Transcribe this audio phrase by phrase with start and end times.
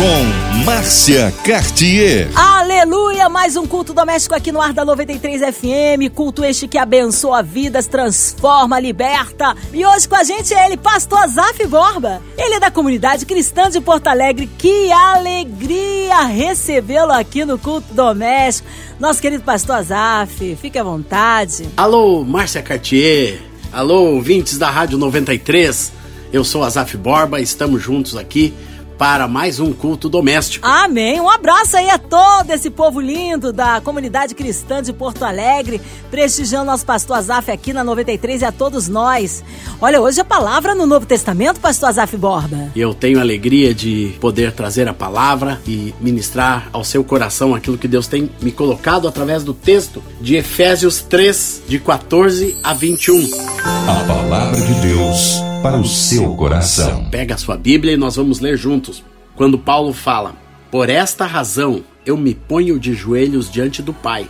[0.00, 2.30] Com Márcia Cartier.
[2.34, 3.28] Aleluia!
[3.28, 6.10] Mais um culto doméstico aqui no ar da 93 FM.
[6.14, 9.54] Culto este que abençoa vidas, transforma, liberta.
[9.74, 12.22] E hoje com a gente é ele, Pastor Zaf Borba.
[12.38, 14.48] Ele é da comunidade cristã de Porto Alegre.
[14.56, 18.70] Que alegria recebê-lo aqui no culto doméstico.
[18.98, 21.68] Nosso querido Pastor Azaf, fique à vontade.
[21.76, 23.38] Alô, Márcia Cartier.
[23.70, 25.92] Alô, ouvintes da Rádio 93.
[26.32, 28.54] Eu sou Azaf Borba, estamos juntos aqui
[29.00, 30.68] para mais um culto doméstico.
[30.68, 31.18] Amém.
[31.22, 36.66] Um abraço aí a todo esse povo lindo da comunidade cristã de Porto Alegre, prestigiando
[36.66, 39.42] nosso pastor Azaf aqui na 93 e a todos nós.
[39.80, 42.70] Olha, hoje a palavra no Novo Testamento, pastor Azaf Borba.
[42.76, 47.78] Eu tenho a alegria de poder trazer a palavra e ministrar ao seu coração aquilo
[47.78, 53.30] que Deus tem me colocado através do texto de Efésios 3, de 14 a 21.
[53.64, 57.10] A palavra de Deus para o seu coração.
[57.10, 59.02] Pega a sua Bíblia e nós vamos ler juntos.
[59.36, 60.34] Quando Paulo fala:
[60.70, 64.28] Por esta razão eu me ponho de joelhos diante do Pai,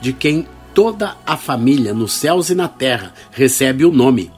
[0.00, 4.30] de quem toda a família nos céus e na terra recebe o nome.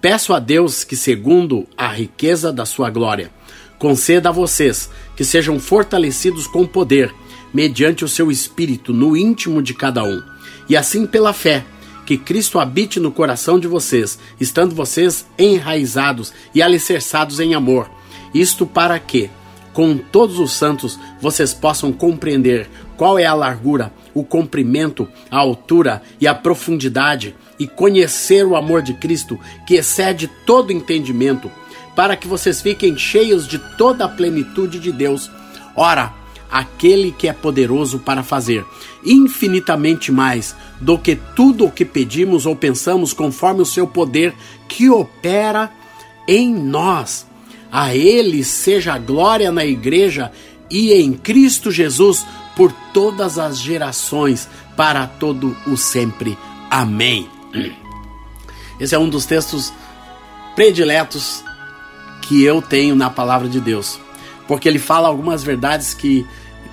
[0.00, 3.30] Peço a Deus que, segundo a riqueza da sua glória,
[3.78, 7.14] conceda a vocês que sejam fortalecidos com poder,
[7.54, 10.22] mediante o seu espírito no íntimo de cada um,
[10.68, 11.64] e assim pela fé
[12.06, 17.90] que Cristo habite no coração de vocês, estando vocês enraizados e alicerçados em amor.
[18.32, 19.28] Isto para que,
[19.72, 26.00] com todos os santos, vocês possam compreender qual é a largura, o comprimento, a altura
[26.20, 31.50] e a profundidade, e conhecer o amor de Cristo, que excede todo entendimento,
[31.96, 35.30] para que vocês fiquem cheios de toda a plenitude de Deus.
[35.74, 36.14] Ora,
[36.50, 38.64] aquele que é poderoso para fazer
[39.04, 44.34] infinitamente mais do que tudo o que pedimos ou pensamos, conforme o seu poder
[44.68, 45.70] que opera
[46.26, 47.26] em nós.
[47.70, 50.32] A Ele seja a glória na Igreja
[50.70, 56.36] e em Cristo Jesus por todas as gerações, para todo o sempre.
[56.70, 57.28] Amém.
[58.80, 59.72] Esse é um dos textos
[60.54, 61.44] prediletos
[62.22, 64.00] que eu tenho na palavra de Deus
[64.46, 66.26] porque ele fala algumas verdades que,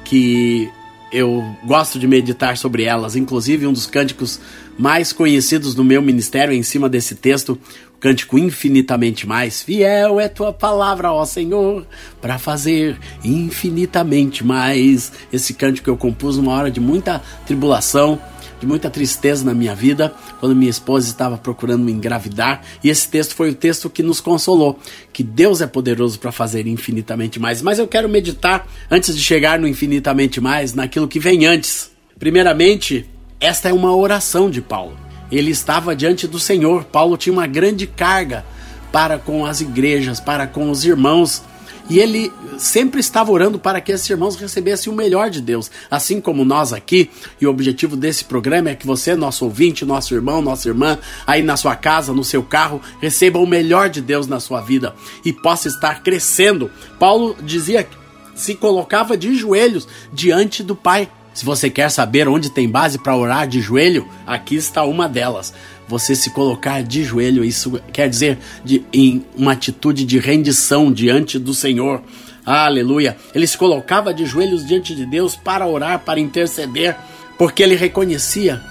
[0.03, 0.69] que
[1.11, 3.15] eu gosto de meditar sobre elas.
[3.15, 4.39] Inclusive, um dos cânticos
[4.77, 7.59] mais conhecidos do meu ministério em cima desse texto,
[7.95, 9.61] o cântico infinitamente mais.
[9.61, 11.85] Fiel é tua palavra, ó Senhor,
[12.19, 15.11] para fazer infinitamente mais.
[15.31, 18.19] Esse cântico eu compus numa hora de muita tribulação
[18.63, 23.09] de muita tristeza na minha vida, quando minha esposa estava procurando me engravidar, e esse
[23.09, 24.79] texto foi o texto que nos consolou,
[25.11, 27.61] que Deus é poderoso para fazer infinitamente mais.
[27.61, 31.91] Mas eu quero meditar antes de chegar no infinitamente mais, naquilo que vem antes.
[32.17, 33.05] Primeiramente,
[33.37, 34.97] esta é uma oração de Paulo.
[35.29, 36.85] Ele estava diante do Senhor.
[36.85, 38.45] Paulo tinha uma grande carga
[38.93, 41.43] para com as igrejas, para com os irmãos
[41.89, 46.21] e ele sempre estava orando para que esses irmãos recebessem o melhor de Deus, assim
[46.21, 47.09] como nós aqui.
[47.39, 51.43] E o objetivo desse programa é que você, nosso ouvinte, nosso irmão, nossa irmã, aí
[51.43, 54.95] na sua casa, no seu carro, receba o melhor de Deus na sua vida
[55.25, 56.71] e possa estar crescendo.
[56.99, 57.97] Paulo dizia que
[58.35, 61.09] se colocava de joelhos diante do Pai.
[61.33, 65.53] Se você quer saber onde tem base para orar de joelho, aqui está uma delas
[65.87, 71.37] você se colocar de joelho, isso quer dizer de, em uma atitude de rendição diante
[71.37, 72.01] do Senhor.
[72.45, 73.15] Aleluia.
[73.33, 76.95] Ele se colocava de joelhos diante de Deus para orar, para interceder,
[77.37, 78.61] porque ele reconhecia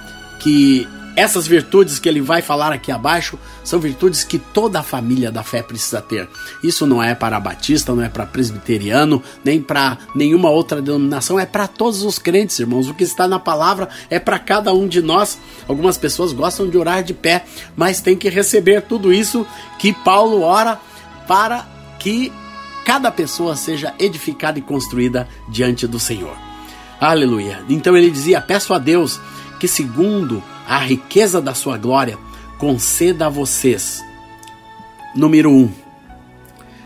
[0.40, 5.30] que essas virtudes que ele vai falar aqui abaixo são virtudes que toda a família
[5.30, 6.28] da fé precisa ter.
[6.62, 11.44] Isso não é para batista, não é para presbiteriano, nem para nenhuma outra denominação, é
[11.44, 12.88] para todos os crentes, irmãos.
[12.88, 15.38] O que está na palavra é para cada um de nós.
[15.68, 17.44] Algumas pessoas gostam de orar de pé,
[17.76, 19.46] mas tem que receber tudo isso
[19.78, 20.80] que Paulo ora
[21.28, 21.66] para
[21.98, 22.32] que
[22.84, 26.36] cada pessoa seja edificada e construída diante do Senhor.
[27.00, 27.62] Aleluia.
[27.68, 29.20] Então ele dizia: Peço a Deus
[29.62, 32.18] que, segundo a riqueza da sua glória,
[32.58, 34.02] conceda a vocês.
[35.14, 35.54] Número 1.
[35.54, 35.72] Um,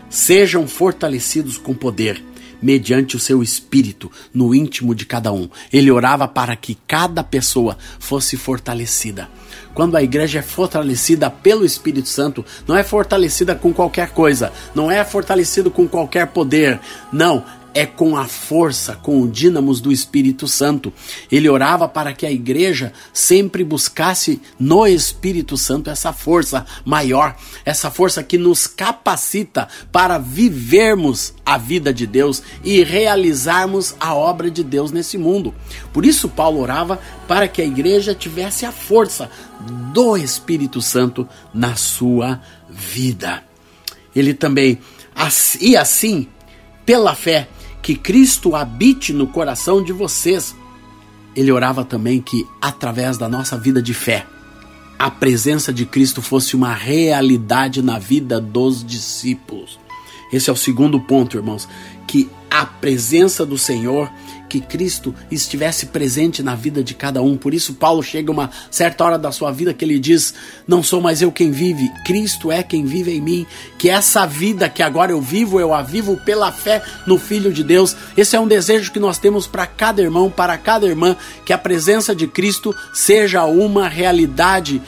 [0.07, 2.23] sejam fortalecidos com poder,
[2.61, 5.49] mediante o seu espírito, no íntimo de cada um.
[5.73, 9.27] Ele orava para que cada pessoa fosse fortalecida.
[9.73, 14.91] Quando a igreja é fortalecida pelo Espírito Santo, não é fortalecida com qualquer coisa, não
[14.91, 16.79] é fortalecido com qualquer poder,
[17.11, 17.43] não,
[17.77, 20.91] é com a força, com o dínamos do Espírito Santo.
[21.31, 27.91] Ele orava para que a igreja sempre buscasse no Espírito Santo essa força maior, essa
[27.91, 34.63] força que nos capacita para vivermos a vida de Deus e realizarmos a obra de
[34.63, 35.53] Deus nesse mundo.
[35.93, 39.29] Por isso, Paulo orava para que a igreja tivesse a força
[39.93, 43.43] do Espírito Santo na sua vida.
[44.15, 44.79] Ele também,
[45.61, 46.27] e assim,
[46.83, 47.47] pela fé,
[47.81, 50.55] que Cristo habite no coração de vocês.
[51.35, 54.25] Ele orava também que, através da nossa vida de fé,
[54.97, 59.79] a presença de Cristo fosse uma realidade na vida dos discípulos.
[60.31, 61.67] Esse é o segundo ponto, irmãos,
[62.07, 64.11] que a presença do Senhor
[64.47, 67.37] que Cristo estivesse presente na vida de cada um.
[67.37, 70.33] Por isso, Paulo chega uma certa hora da sua vida que ele diz:
[70.67, 73.45] Não sou mais eu quem vive, Cristo é quem vive em mim.
[73.77, 77.63] Que essa vida que agora eu vivo, eu a vivo pela fé no Filho de
[77.63, 77.95] Deus.
[78.15, 81.15] Esse é um desejo que nós temos para cada irmão, para cada irmã,
[81.45, 84.81] que a presença de Cristo seja uma realidade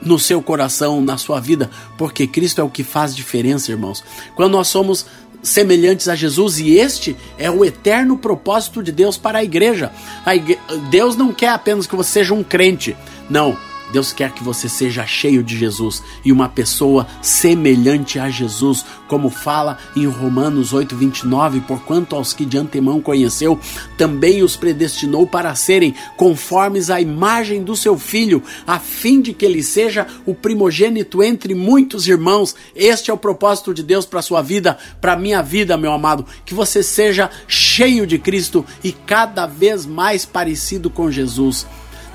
[0.00, 4.02] no seu coração, na sua vida, porque Cristo é o que faz diferença, irmãos.
[4.34, 5.06] Quando nós somos
[5.48, 9.90] semelhantes a Jesus e este é o eterno propósito de Deus para a igreja.
[10.24, 10.58] A igre...
[10.90, 12.96] Deus não quer apenas que você seja um crente,
[13.28, 13.56] não.
[13.92, 19.30] Deus quer que você seja cheio de Jesus e uma pessoa semelhante a Jesus, como
[19.30, 23.58] fala em Romanos 8:29, porquanto aos que de antemão conheceu,
[23.96, 29.44] também os predestinou para serem conformes à imagem do seu filho, a fim de que
[29.44, 32.54] ele seja o primogênito entre muitos irmãos.
[32.74, 36.54] Este é o propósito de Deus para sua vida, para minha vida, meu amado, que
[36.54, 41.66] você seja cheio de Cristo e cada vez mais parecido com Jesus.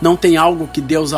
[0.04, 1.12] Não tem algo que Deus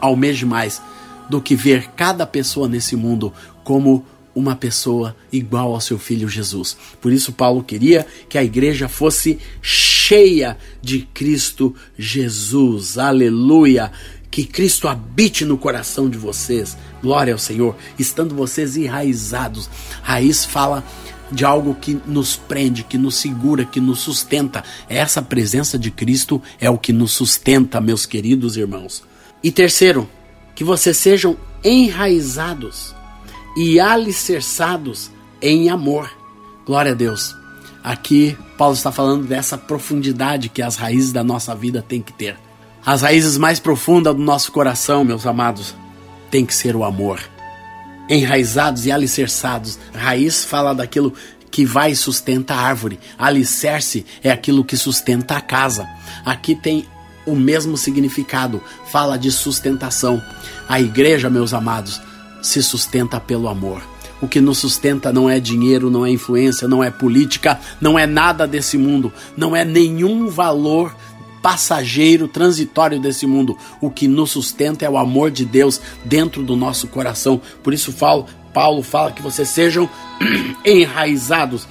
[0.00, 0.82] almeje mais
[1.28, 4.04] do que ver cada pessoa nesse mundo como
[4.34, 6.76] uma pessoa igual ao seu filho Jesus.
[7.00, 12.98] Por isso, Paulo queria que a igreja fosse cheia de Cristo Jesus.
[12.98, 13.92] Aleluia!
[14.28, 16.76] Que Cristo habite no coração de vocês.
[17.00, 17.76] Glória ao Senhor.
[17.96, 19.70] Estando vocês enraizados.
[20.02, 20.82] Raiz fala
[21.30, 24.64] de algo que nos prende, que nos segura, que nos sustenta.
[24.88, 29.02] Essa presença de Cristo é o que nos sustenta, meus queridos irmãos.
[29.42, 30.08] E terceiro,
[30.54, 32.94] que vocês sejam enraizados
[33.56, 35.10] e alicerçados
[35.40, 36.10] em amor.
[36.66, 37.34] Glória a Deus.
[37.82, 42.36] Aqui Paulo está falando dessa profundidade que as raízes da nossa vida têm que ter.
[42.84, 45.74] As raízes mais profundas do nosso coração, meus amados,
[46.30, 47.20] tem que ser o amor
[48.10, 49.78] enraizados e alicerçados.
[49.94, 51.14] Raiz fala daquilo
[51.50, 52.98] que vai e sustenta a árvore.
[53.16, 55.88] Alicerce é aquilo que sustenta a casa.
[56.24, 56.86] Aqui tem
[57.24, 60.20] o mesmo significado, fala de sustentação.
[60.68, 62.00] A igreja, meus amados,
[62.42, 63.82] se sustenta pelo amor.
[64.20, 68.06] O que nos sustenta não é dinheiro, não é influência, não é política, não é
[68.06, 70.94] nada desse mundo, não é nenhum valor
[71.42, 73.56] passageiro, transitório desse mundo.
[73.80, 77.40] O que nos sustenta é o amor de Deus dentro do nosso coração.
[77.62, 79.88] Por isso falo, Paulo fala que vocês sejam
[80.64, 81.66] enraizados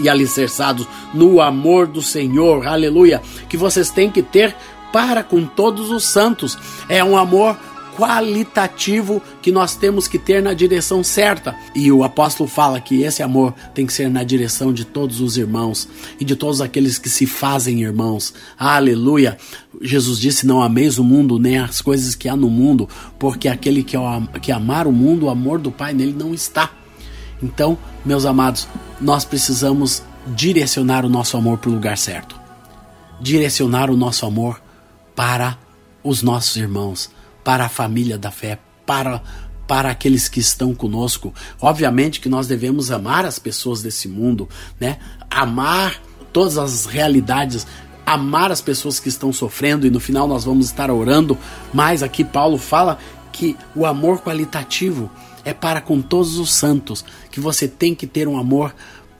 [0.00, 2.66] e alicerçados no amor do Senhor.
[2.66, 3.20] Aleluia!
[3.48, 4.54] Que vocês têm que ter
[4.92, 6.58] para com todos os santos.
[6.88, 7.56] É um amor
[7.96, 11.54] qualitativo que nós temos que ter na direção certa.
[11.74, 15.36] E o apóstolo fala que esse amor tem que ser na direção de todos os
[15.36, 18.34] irmãos e de todos aqueles que se fazem irmãos.
[18.58, 19.36] Aleluia!
[19.80, 23.82] Jesus disse: Não ameis o mundo nem as coisas que há no mundo, porque aquele
[23.82, 23.96] que,
[24.40, 26.70] que amar o mundo, o amor do Pai nele não está.
[27.42, 28.68] Então, meus amados,
[29.00, 32.40] nós precisamos direcionar o nosso amor para o lugar certo.
[33.20, 34.62] Direcionar o nosso amor
[35.14, 35.58] para
[36.04, 37.10] os nossos irmãos
[37.44, 39.22] para a família da fé, para
[39.66, 41.32] para aqueles que estão conosco.
[41.58, 44.46] Obviamente que nós devemos amar as pessoas desse mundo,
[44.78, 44.98] né?
[45.30, 45.98] Amar
[46.30, 47.66] todas as realidades,
[48.04, 51.38] amar as pessoas que estão sofrendo e no final nós vamos estar orando,
[51.72, 52.98] mas aqui Paulo fala
[53.32, 55.10] que o amor qualitativo
[55.44, 58.74] é para com todos os santos, que você tem que ter um amor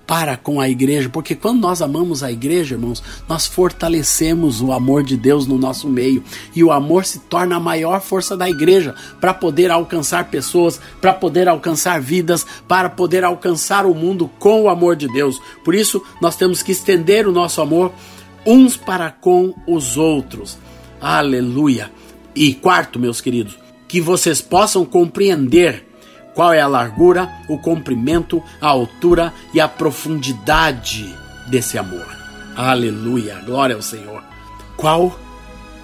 [0.06, 5.02] para com a igreja, porque quando nós amamos a igreja, irmãos, nós fortalecemos o amor
[5.02, 6.22] de Deus no nosso meio
[6.54, 11.12] e o amor se torna a maior força da igreja para poder alcançar pessoas, para
[11.12, 15.40] poder alcançar vidas, para poder alcançar o mundo com o amor de Deus.
[15.64, 17.92] Por isso, nós temos que estender o nosso amor
[18.44, 20.58] uns para com os outros.
[21.00, 21.90] Aleluia!
[22.34, 25.91] E quarto, meus queridos, que vocês possam compreender
[26.34, 31.14] qual é a largura, o comprimento, a altura e a profundidade
[31.48, 32.06] desse amor?
[32.56, 34.22] Aleluia, glória ao Senhor.
[34.76, 35.18] Qual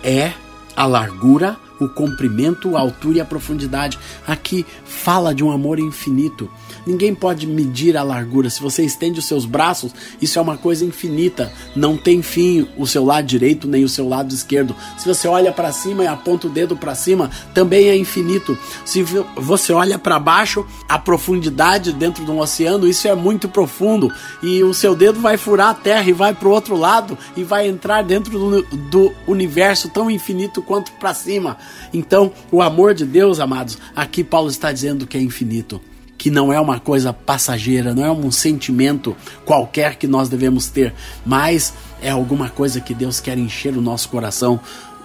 [0.03, 0.33] é
[0.77, 3.99] a largura, o comprimento, a altura e a profundidade.
[4.27, 6.51] Aqui fala de um amor infinito.
[6.87, 8.49] Ninguém pode medir a largura.
[8.49, 11.53] Se você estende os seus braços, isso é uma coisa infinita.
[11.77, 14.75] Não tem fim o seu lado direito nem o seu lado esquerdo.
[14.97, 18.57] Se você olha para cima e aponta o dedo para cima, também é infinito.
[18.85, 19.05] Se
[19.37, 24.13] você olha para baixo, a profundidade dentro de um oceano, isso é muito profundo.
[24.43, 27.45] E o seu dedo vai furar a terra e vai para o outro lado e
[27.45, 31.59] vai entrar dentro do, do universo tão infinito quanto para cima.
[31.93, 35.81] Então, o amor de Deus, amados, aqui Paulo está dizendo que é infinito
[36.19, 40.93] que não é uma coisa passageira, não é um sentimento qualquer que nós devemos ter,
[41.25, 44.61] mas é alguma coisa que Deus quer encher o nosso coração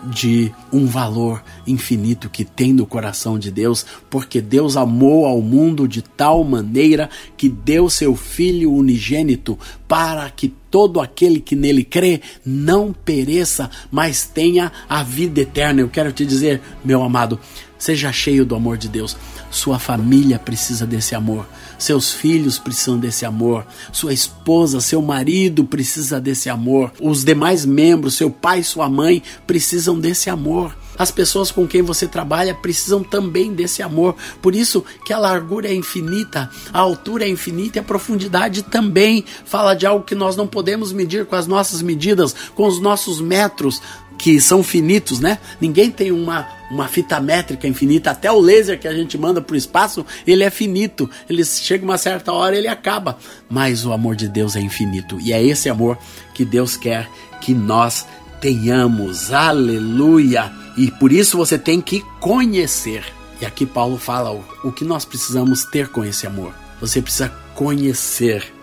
[0.06, 5.88] de um valor infinito que tem no coração de Deus, porque Deus amou ao mundo
[5.88, 9.58] de tal maneira que deu seu Filho unigênito
[9.88, 15.82] para que todo aquele que nele crê não pereça, mas tenha a vida eterna.
[15.82, 17.40] Eu quero te dizer, meu amado,
[17.78, 19.16] seja cheio do amor de Deus.
[19.52, 21.48] Sua família precisa desse amor.
[21.84, 23.68] Seus filhos precisam desse amor.
[23.92, 26.94] Sua esposa, seu marido precisa desse amor.
[27.02, 30.74] Os demais membros, seu pai, sua mãe precisam desse amor.
[30.98, 34.16] As pessoas com quem você trabalha precisam também desse amor.
[34.42, 39.26] Por isso que a largura é infinita, a altura é infinita e a profundidade também.
[39.44, 43.20] Fala de algo que nós não podemos medir com as nossas medidas, com os nossos
[43.20, 43.82] metros
[44.24, 45.38] que são finitos, né?
[45.60, 48.12] Ninguém tem uma, uma fita métrica infinita.
[48.12, 51.10] Até o laser que a gente manda para o espaço, ele é finito.
[51.30, 53.18] Ele chega uma certa hora, ele acaba.
[53.50, 55.20] Mas o amor de Deus é infinito.
[55.20, 55.98] E é esse amor
[56.34, 57.10] que Deus quer
[57.42, 58.06] que nós
[58.40, 59.34] tenhamos.
[59.34, 60.50] Aleluia!
[60.78, 63.04] E por isso você tem que conhecer.
[63.42, 66.54] E aqui Paulo fala o, o que nós precisamos ter com esse amor.
[66.80, 68.54] Você precisa conhecer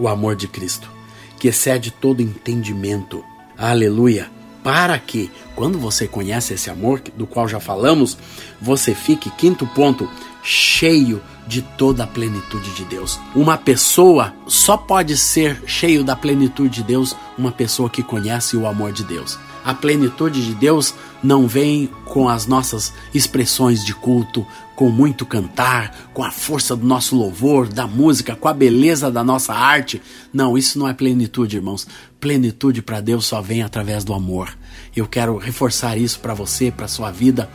[0.00, 0.90] o amor de Cristo,
[1.38, 3.22] que excede todo entendimento.
[3.56, 4.39] Aleluia!
[4.62, 8.16] Para que, quando você conhece esse amor do qual já falamos,
[8.60, 10.08] você fique, quinto ponto,
[10.42, 13.18] cheio de toda a plenitude de Deus.
[13.34, 18.66] Uma pessoa só pode ser cheio da plenitude de Deus, uma pessoa que conhece o
[18.66, 19.38] amor de Deus.
[19.64, 26.10] A plenitude de Deus não vem com as nossas expressões de culto, com muito cantar,
[26.14, 30.00] com a força do nosso louvor, da música, com a beleza da nossa arte.
[30.32, 31.86] Não, isso não é plenitude, irmãos.
[32.18, 34.56] Plenitude para Deus só vem através do amor.
[34.96, 37.50] Eu quero reforçar isso para você, para sua vida,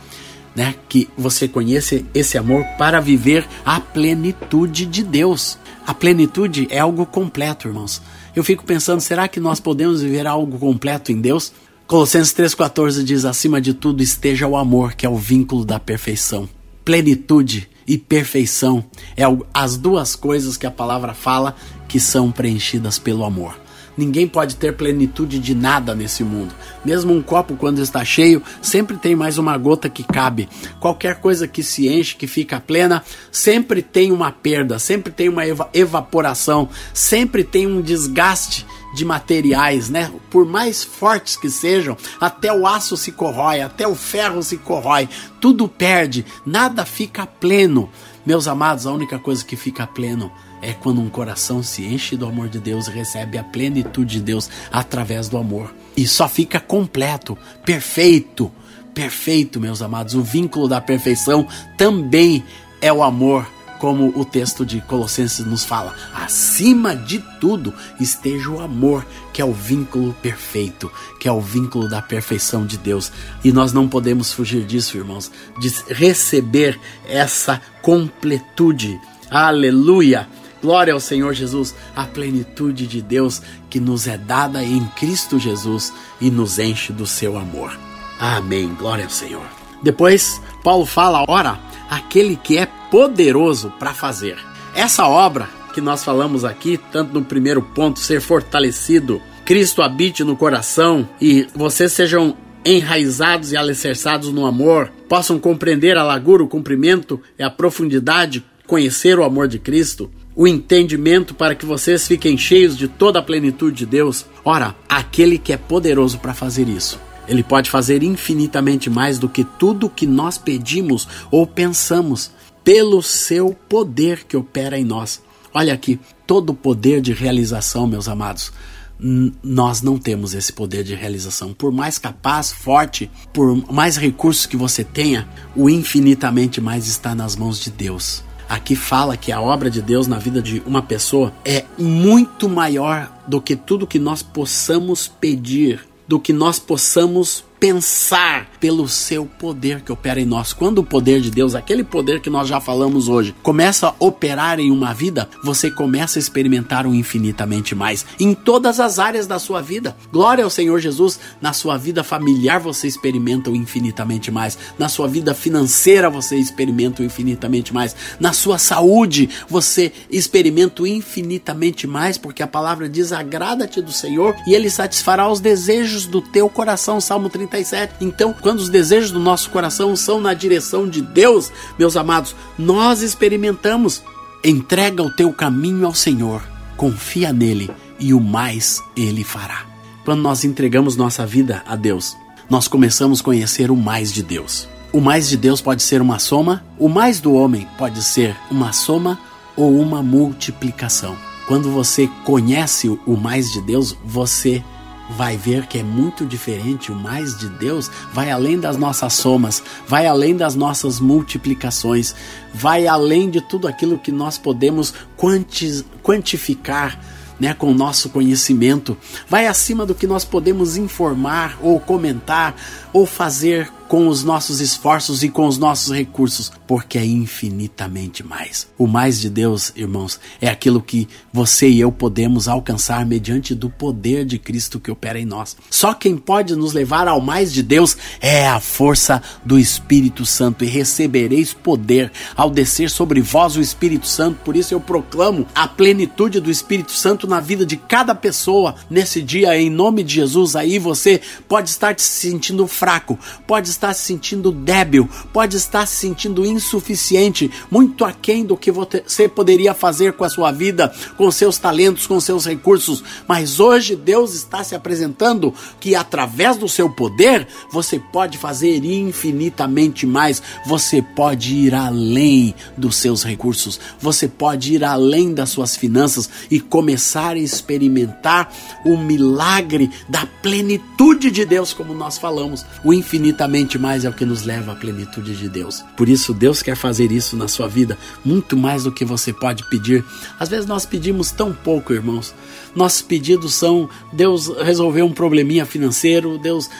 [0.54, 0.76] né?
[0.88, 5.58] Que você conheça esse amor para viver a plenitude de Deus.
[5.84, 8.00] A plenitude é algo completo, irmãos.
[8.34, 11.52] Eu fico pensando, será que nós podemos viver algo completo em Deus?
[11.86, 16.48] Colossenses 3,14 diz: acima de tudo esteja o amor, que é o vínculo da perfeição.
[16.84, 18.84] Plenitude e perfeição
[19.16, 19.22] é
[19.54, 21.54] as duas coisas que a palavra fala
[21.86, 23.65] que são preenchidas pelo amor.
[23.96, 26.54] Ninguém pode ter plenitude de nada nesse mundo.
[26.84, 30.48] Mesmo um copo, quando está cheio, sempre tem mais uma gota que cabe.
[30.78, 35.44] Qualquer coisa que se enche, que fica plena, sempre tem uma perda, sempre tem uma
[35.72, 40.10] evaporação, sempre tem um desgaste de materiais, né?
[40.30, 45.08] Por mais fortes que sejam, até o aço se corrói, até o ferro se corrói,
[45.40, 47.90] tudo perde, nada fica pleno.
[48.24, 50.32] Meus amados, a única coisa que fica pleno
[50.62, 54.20] é quando um coração se enche do amor de Deus e recebe a plenitude de
[54.20, 55.74] Deus através do amor.
[55.96, 58.50] E só fica completo, perfeito,
[58.94, 60.14] perfeito, meus amados.
[60.14, 61.46] O vínculo da perfeição
[61.76, 62.44] também
[62.80, 63.46] é o amor
[63.78, 69.44] como o texto de Colossenses nos fala, acima de tudo esteja o amor, que é
[69.44, 73.12] o vínculo perfeito, que é o vínculo da perfeição de Deus.
[73.44, 78.98] E nós não podemos fugir disso, irmãos, de receber essa completude.
[79.30, 80.28] Aleluia!
[80.66, 85.92] Glória ao Senhor Jesus, a plenitude de Deus que nos é dada em Cristo Jesus
[86.20, 87.78] e nos enche do seu amor.
[88.18, 88.74] Amém.
[88.74, 89.46] Glória ao Senhor.
[89.80, 94.36] Depois, Paulo fala: ora, aquele que é poderoso para fazer.
[94.74, 100.36] Essa obra que nós falamos aqui, tanto no primeiro ponto, ser fortalecido, Cristo habite no
[100.36, 107.20] coração e vocês sejam enraizados e alicerçados no amor, possam compreender a largura, o comprimento
[107.38, 112.76] e a profundidade, conhecer o amor de Cristo, o entendimento para que vocês fiquem cheios
[112.76, 114.26] de toda a plenitude de Deus.
[114.44, 119.44] Ora, aquele que é poderoso para fazer isso ele pode fazer infinitamente mais do que
[119.44, 122.30] tudo que nós pedimos ou pensamos,
[122.62, 125.22] pelo seu poder que opera em nós.
[125.54, 128.52] Olha aqui, todo o poder de realização, meus amados.
[128.98, 131.52] Nós não temos esse poder de realização.
[131.52, 137.36] Por mais capaz, forte, por mais recursos que você tenha, o infinitamente mais está nas
[137.36, 138.24] mãos de Deus.
[138.48, 143.10] Aqui fala que a obra de Deus na vida de uma pessoa é muito maior
[143.26, 149.80] do que tudo que nós possamos pedir do que nós possamos pensar pelo seu poder
[149.80, 150.52] que opera em nós.
[150.52, 154.60] Quando o poder de Deus, aquele poder que nós já falamos hoje, começa a operar
[154.60, 159.26] em uma vida, você começa a experimentar o um infinitamente mais em todas as áreas
[159.26, 159.96] da sua vida.
[160.12, 165.08] Glória ao Senhor Jesus, na sua vida familiar você experimenta o infinitamente mais, na sua
[165.08, 172.18] vida financeira você experimenta o infinitamente mais, na sua saúde você experimenta o infinitamente mais,
[172.18, 177.00] porque a palavra diz: agrada-te do Senhor e ele satisfará os desejos do teu coração.
[177.00, 177.94] Salmo 37.
[178.00, 183.02] Então, quando os desejos do nosso coração são na direção de Deus, meus amados, nós
[183.02, 184.02] experimentamos.
[184.44, 186.42] Entrega o teu caminho ao Senhor,
[186.76, 189.66] confia nele e o mais ele fará.
[190.04, 192.16] Quando nós entregamos nossa vida a Deus,
[192.48, 194.68] nós começamos a conhecer o mais de Deus.
[194.92, 198.72] O mais de Deus pode ser uma soma, o mais do homem pode ser uma
[198.72, 199.18] soma
[199.56, 201.16] ou uma multiplicação.
[201.48, 204.64] Quando você conhece o mais de Deus, você
[205.10, 206.90] vai ver que é muito diferente.
[206.90, 212.14] O mais de Deus vai além das nossas somas, vai além das nossas multiplicações,
[212.52, 216.98] vai além de tudo aquilo que nós podemos quanti quantificar.
[217.38, 218.96] Né, com o nosso conhecimento,
[219.28, 222.56] vai acima do que nós podemos informar ou comentar
[222.94, 228.66] ou fazer com os nossos esforços e com os nossos recursos, porque é infinitamente mais.
[228.76, 233.70] O mais de Deus, irmãos, é aquilo que você e eu podemos alcançar mediante do
[233.70, 235.56] poder de Cristo que opera em nós.
[235.70, 240.64] Só quem pode nos levar ao mais de Deus é a força do Espírito Santo
[240.64, 244.40] e recebereis poder ao descer sobre vós o Espírito Santo.
[244.44, 249.22] Por isso eu proclamo a plenitude do Espírito Santo na vida de cada pessoa nesse
[249.22, 250.56] dia em nome de Jesus.
[250.56, 255.96] Aí você pode estar se sentindo fraco, pode estar se sentindo débil, pode estar se
[255.96, 261.58] sentindo insuficiente, muito aquém do que você poderia fazer com a sua vida, com seus
[261.58, 263.04] talentos, com seus recursos.
[263.28, 270.06] Mas hoje Deus está se apresentando que através do seu poder você pode fazer infinitamente
[270.06, 276.28] mais, você pode ir além dos seus recursos, você pode ir além das suas finanças
[276.50, 278.52] e começar a experimentar
[278.84, 284.24] o milagre da plenitude de Deus, como nós falamos, o infinitamente mais é o que
[284.24, 285.84] nos leva à plenitude de Deus.
[285.96, 289.68] Por isso, Deus quer fazer isso na sua vida, muito mais do que você pode
[289.68, 290.04] pedir.
[290.38, 292.34] Às vezes nós pedimos tão pouco, irmãos.
[292.74, 296.70] Nossos pedidos são Deus resolver um probleminha financeiro, Deus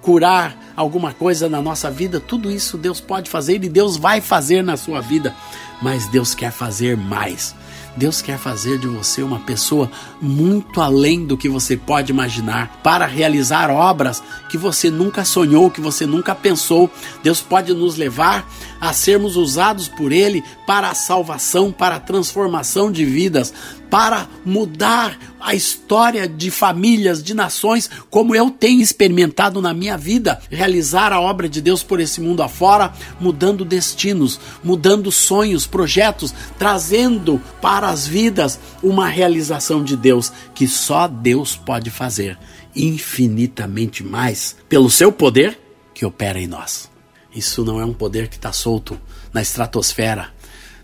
[0.00, 2.18] curar alguma coisa na nossa vida.
[2.18, 5.34] Tudo isso Deus pode fazer e Deus vai fazer na sua vida.
[5.82, 7.54] Mas Deus quer fazer mais.
[7.96, 13.06] Deus quer fazer de você uma pessoa muito além do que você pode imaginar, para
[13.06, 16.90] realizar obras que você nunca sonhou, que você nunca pensou.
[17.22, 18.46] Deus pode nos levar
[18.80, 23.52] a sermos usados por Ele para a salvação, para a transformação de vidas,
[23.90, 30.40] para mudar a história de famílias, de nações, como eu tenho experimentado na minha vida,
[30.48, 37.40] realizar a obra de Deus por esse mundo afora, mudando destinos, mudando sonhos, projetos, trazendo
[37.60, 42.38] para as vidas uma realização de Deus que só Deus pode fazer,
[42.74, 45.58] infinitamente mais, pelo seu poder
[45.92, 46.90] que opera em nós.
[47.34, 49.00] Isso não é um poder que está solto
[49.32, 50.32] na estratosfera,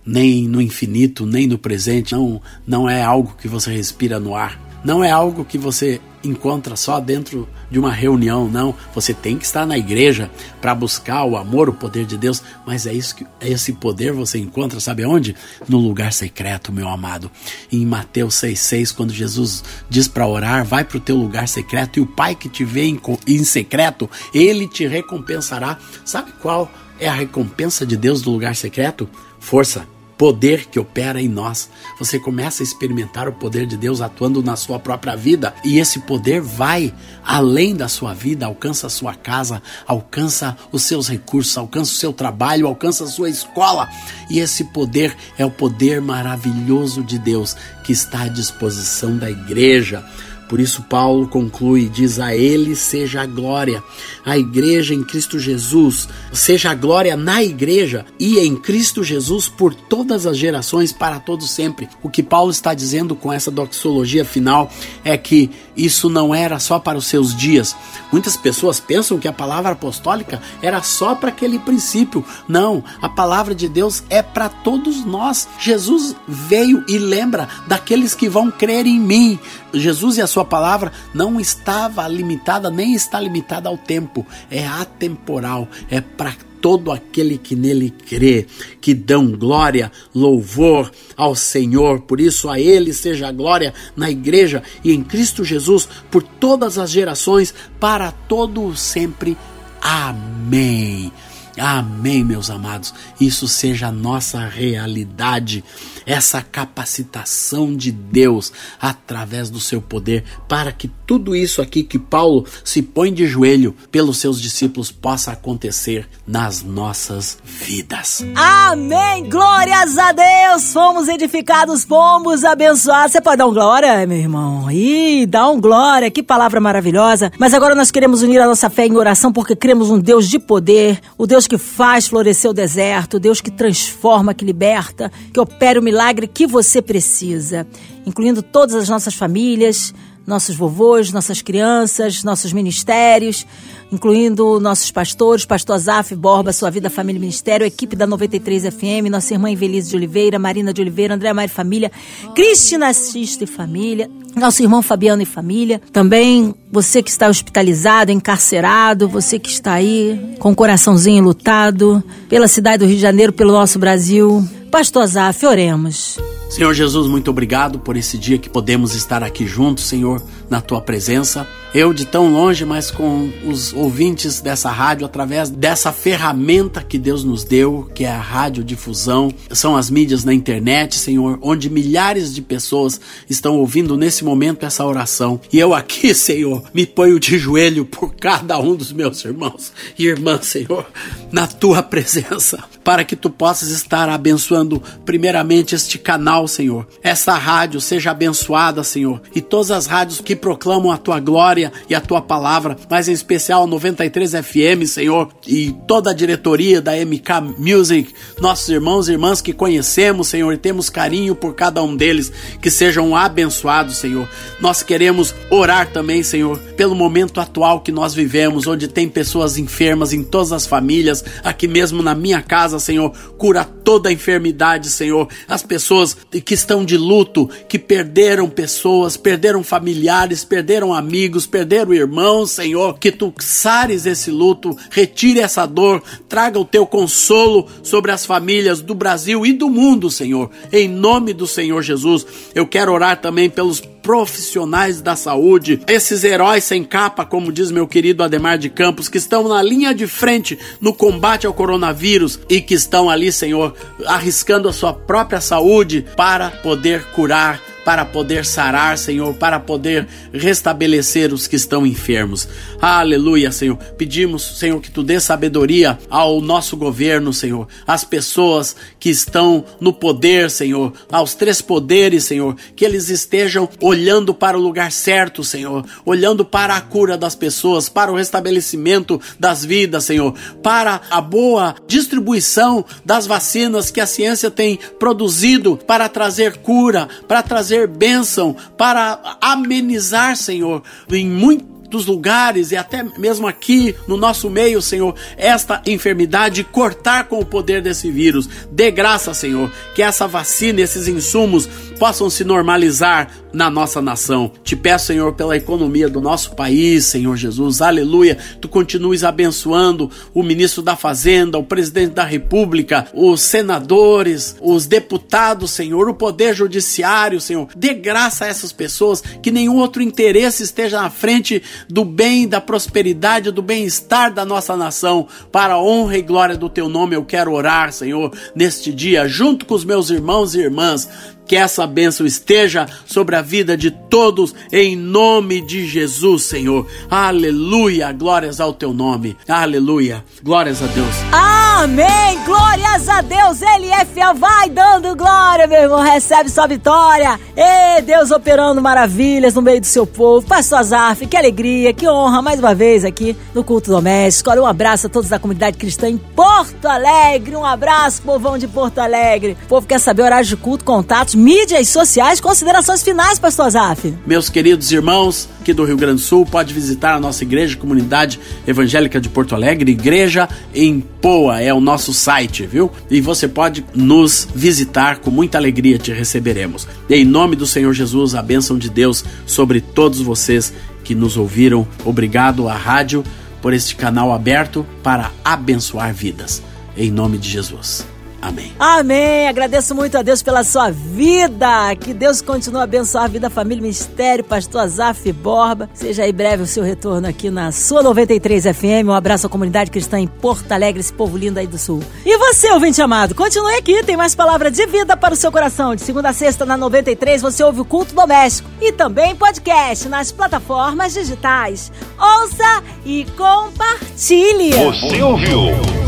[0.09, 2.15] nem no infinito, nem no presente.
[2.15, 4.59] Não, não é algo que você respira no ar.
[4.83, 8.75] Não é algo que você encontra só dentro de uma reunião, não.
[8.95, 12.87] Você tem que estar na igreja para buscar o amor, o poder de Deus, mas
[12.87, 15.37] é isso que esse poder você encontra, sabe onde?
[15.69, 17.31] No lugar secreto, meu amado.
[17.71, 22.03] Em Mateus 6:6, quando Jesus diz para orar, vai para o teu lugar secreto e
[22.03, 25.77] o Pai que te vê em, em secreto, ele te recompensará.
[26.05, 29.09] Sabe qual é a recompensa de Deus do lugar secreto?
[29.39, 29.87] Força
[30.19, 31.71] poder que opera em nós.
[31.99, 36.01] Você começa a experimentar o poder de Deus atuando na sua própria vida e esse
[36.01, 36.93] poder vai
[37.25, 42.13] além da sua vida, alcança a sua casa, alcança os seus recursos, alcança o seu
[42.13, 43.89] trabalho, alcança a sua escola.
[44.29, 50.05] E esse poder é o poder maravilhoso de Deus que está à disposição da igreja.
[50.49, 53.83] Por isso, Paulo conclui: diz a Ele seja a glória,
[54.25, 59.75] a igreja em Cristo Jesus, seja a glória na igreja e em Cristo Jesus por
[59.75, 61.89] todas as gerações, para todos sempre.
[62.03, 64.71] O que Paulo está dizendo com essa doxologia final
[65.05, 67.77] é que isso não era só para os seus dias.
[68.11, 72.25] Muitas pessoas pensam que a palavra apostólica era só para aquele princípio.
[72.49, 75.49] Não, a palavra de Deus é para todos nós.
[75.61, 79.39] Jesus veio e lembra daqueles que vão crer em mim.
[79.73, 85.69] Jesus e a sua palavra não estava limitada, nem está limitada ao tempo, é atemporal,
[85.91, 88.47] é para todo aquele que nele crê,
[88.81, 92.01] que dão glória, louvor ao Senhor.
[92.01, 96.79] Por isso, a Ele seja a glória na igreja e em Cristo Jesus por todas
[96.79, 99.37] as gerações, para todo sempre.
[99.81, 101.13] Amém.
[101.59, 102.95] Amém, meus amados.
[103.21, 105.65] Isso seja a nossa realidade,
[106.09, 112.47] essa capacitação de Deus através do seu poder, para que tudo isso aqui que Paulo
[112.65, 118.25] se põe de joelho pelos seus discípulos possa acontecer nas nossas vidas.
[118.35, 119.29] Amém!
[119.29, 120.73] Glórias a Deus!
[120.73, 123.13] Fomos edificados, fomos abençoados.
[123.13, 124.71] Você pode dar um glória, meu irmão?
[124.71, 127.31] Ih, dá um glória, que palavra maravilhosa.
[127.39, 130.39] Mas agora nós queremos unir a nossa fé em oração porque cremos um Deus de
[130.39, 135.79] poder, o Deus que faz florescer o deserto, Deus que transforma, que liberta, que opera
[135.79, 135.98] o milagre
[136.29, 137.67] que você precisa,
[138.07, 139.93] incluindo todas as nossas famílias,
[140.29, 143.47] nossos vovôs, nossas crianças, nossos ministérios,
[143.91, 149.09] incluindo nossos pastores, pastor Zaf Borba, Sua Vida, Família e Ministério, equipe da 93 FM,
[149.11, 151.91] nossa irmã Invelise de Oliveira, Marina de Oliveira, André e Família,
[152.35, 159.09] Cristina Xista e Família, nosso irmão Fabiano e Família, também você que está hospitalizado, encarcerado,
[159.09, 163.53] você que está aí com o coraçãozinho lutado pela cidade do Rio de Janeiro, pelo
[163.53, 164.47] nosso Brasil.
[164.71, 166.19] Pastor Zaf, oremos.
[166.51, 170.81] Senhor Jesus, muito obrigado por esse dia que podemos estar aqui juntos, Senhor, na tua
[170.81, 171.47] presença.
[171.75, 177.23] Eu de tão longe, mas com os ouvintes dessa rádio, através dessa ferramenta que Deus
[177.23, 182.41] nos deu, que é a radiodifusão, são as mídias na internet, Senhor, onde milhares de
[182.41, 185.39] pessoas estão ouvindo nesse momento essa oração.
[185.53, 190.07] E eu aqui, Senhor, me ponho de joelho por cada um dos meus irmãos e
[190.07, 190.87] irmãs, Senhor,
[191.31, 196.89] na tua presença, para que tu possas estar abençoando primeiramente este canal, Senhor.
[197.03, 201.95] Essa rádio seja abençoada, Senhor, e todas as rádios que proclamam a tua glória e
[201.95, 206.93] a tua palavra, mas em especial a 93 FM, Senhor, e toda a diretoria da
[206.93, 211.97] MK Music, nossos irmãos e irmãs que conhecemos, Senhor, e temos carinho por cada um
[211.97, 214.29] deles, que sejam abençoados, Senhor.
[214.61, 220.13] Nós queremos orar também, Senhor, pelo momento atual que nós vivemos, onde tem pessoas enfermas
[220.13, 225.29] em todas as famílias, aqui mesmo na minha casa, Senhor, cura toda a enfermidade, Senhor.
[225.49, 232.51] As pessoas que estão de luto, que perderam pessoas, perderam familiares, perderam amigos, perderam irmãos,
[232.51, 238.25] Senhor, que tu sares esse luto, retire essa dor, traga o teu consolo sobre as
[238.25, 240.51] famílias do Brasil e do mundo, Senhor.
[240.73, 246.65] Em nome do Senhor Jesus, eu quero orar também pelos profissionais da saúde, esses heróis
[246.65, 250.59] sem capa, como diz meu querido Ademar de Campos, que estão na linha de frente
[250.81, 253.75] no combate ao coronavírus e que estão ali, Senhor,
[254.07, 261.33] arriscando a sua própria saúde para poder curar para poder sarar, Senhor, para poder restabelecer
[261.33, 262.47] os que estão enfermos.
[262.79, 263.79] Aleluia, Senhor.
[263.97, 269.91] Pedimos, Senhor, que tu dê sabedoria ao nosso governo, Senhor, às pessoas que estão no
[269.91, 275.83] poder, Senhor, aos três poderes, Senhor, que eles estejam olhando para o lugar certo, Senhor,
[276.05, 281.75] olhando para a cura das pessoas, para o restabelecimento das vidas, Senhor, para a boa
[281.87, 288.57] distribuição das vacinas que a ciência tem produzido para trazer cura, para trazer trazer bênção,
[288.77, 295.81] para amenizar, Senhor, em muitos lugares e até mesmo aqui no nosso meio, Senhor, esta
[295.87, 298.49] enfermidade cortar com o poder desse vírus.
[298.71, 304.53] Dê graça, Senhor, que essa vacina, esses insumos possam se normalizar na nossa nação.
[304.63, 308.39] Te peço, Senhor, pela economia do nosso país, Senhor Jesus, aleluia.
[308.61, 315.71] Tu continues abençoando o ministro da Fazenda, o presidente da República, os senadores, os deputados,
[315.71, 317.69] Senhor, o poder judiciário, Senhor.
[317.77, 322.61] Dê graça a essas pessoas, que nenhum outro interesse esteja na frente do bem, da
[322.61, 325.27] prosperidade, do bem-estar da nossa nação.
[325.51, 329.67] Para a honra e glória do teu nome, eu quero orar, Senhor, neste dia, junto
[329.67, 331.09] com os meus irmãos e irmãs
[331.49, 336.87] que essa bênção esteja sobre a vida de todos, em nome de Jesus, Senhor.
[337.11, 339.35] Aleluia, glórias ao teu nome.
[339.49, 341.15] Aleluia, glórias a Deus.
[341.33, 343.63] Amém, glórias a Deus.
[343.63, 346.03] Ele é fiel, vai dando glória, meu irmão.
[346.03, 347.41] Recebe sua vitória.
[347.57, 350.47] E Deus operando maravilhas no meio do seu povo.
[350.47, 354.51] Pastor Azaf, que alegria, que honra mais uma vez aqui no culto doméstico.
[354.51, 357.57] Olha, um abraço a todos da comunidade cristã em Porto Alegre.
[357.57, 359.57] Um abraço, povão de Porto Alegre.
[359.65, 364.13] O povo quer saber horários de culto, contatos mídias sociais, considerações finais, pastor Zaf.
[364.27, 368.41] Meus queridos irmãos aqui do Rio Grande do Sul, pode visitar a nossa igreja, comunidade
[368.67, 372.91] evangélica de Porto Alegre, Igreja em Poa, é o nosso site, viu?
[373.09, 376.89] E você pode nos visitar, com muita alegria te receberemos.
[377.09, 380.73] Em nome do Senhor Jesus, a bênção de Deus sobre todos vocês
[381.05, 381.87] que nos ouviram.
[382.05, 383.23] Obrigado à rádio
[383.63, 386.61] por este canal aberto para abençoar vidas.
[386.97, 388.18] Em nome de Jesus.
[388.41, 388.73] Amém.
[388.79, 389.49] Amém.
[389.49, 391.95] Agradeço muito a Deus pela sua vida.
[391.97, 395.91] Que Deus continue a abençoar a vida, família Mistério, Pastor Azaf Borba.
[395.93, 399.09] Seja aí breve o seu retorno aqui na sua 93 FM.
[399.09, 402.01] Um abraço à comunidade cristã em Porto Alegre, esse povo lindo aí do Sul.
[402.25, 404.05] E você, ouvinte amado, continue aqui.
[404.05, 405.97] Tem mais palavra de vida para o seu coração.
[405.97, 410.31] De segunda a sexta na 93 você ouve o culto doméstico e também podcast nas
[410.31, 411.91] plataformas digitais.
[412.19, 414.71] Ouça e compartilhe.
[414.73, 415.59] Você ouviu?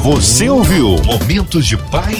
[0.03, 0.97] Você ouviu?
[1.05, 2.20] Momentos de paz